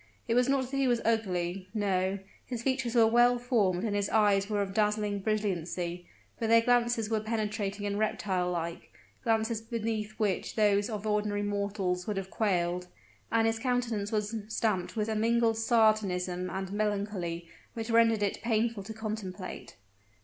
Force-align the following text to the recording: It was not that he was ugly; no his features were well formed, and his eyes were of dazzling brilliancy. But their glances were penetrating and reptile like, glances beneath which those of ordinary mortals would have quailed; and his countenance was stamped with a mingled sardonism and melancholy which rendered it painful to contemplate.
It 0.27 0.33
was 0.33 0.49
not 0.49 0.71
that 0.71 0.77
he 0.77 0.87
was 0.87 0.99
ugly; 1.05 1.67
no 1.75 2.17
his 2.47 2.63
features 2.63 2.95
were 2.95 3.05
well 3.05 3.37
formed, 3.37 3.83
and 3.83 3.95
his 3.95 4.09
eyes 4.09 4.49
were 4.49 4.59
of 4.63 4.73
dazzling 4.73 5.19
brilliancy. 5.19 6.07
But 6.39 6.49
their 6.49 6.61
glances 6.61 7.11
were 7.11 7.19
penetrating 7.19 7.85
and 7.85 7.99
reptile 7.99 8.49
like, 8.49 8.91
glances 9.23 9.61
beneath 9.61 10.13
which 10.13 10.55
those 10.55 10.89
of 10.89 11.05
ordinary 11.05 11.43
mortals 11.43 12.07
would 12.07 12.17
have 12.17 12.31
quailed; 12.31 12.87
and 13.31 13.45
his 13.45 13.59
countenance 13.59 14.11
was 14.11 14.35
stamped 14.47 14.95
with 14.95 15.07
a 15.07 15.15
mingled 15.15 15.57
sardonism 15.57 16.49
and 16.49 16.73
melancholy 16.73 17.47
which 17.75 17.91
rendered 17.91 18.23
it 18.23 18.41
painful 18.41 18.81
to 18.85 18.95
contemplate. 18.95 19.75